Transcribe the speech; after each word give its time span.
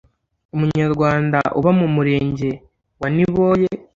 Umunyarwanda 0.55 1.39
uba 1.59 1.71
mu 1.79 1.87
murenge 1.95 2.49
wa 2.99 3.07
niboye 3.15 3.69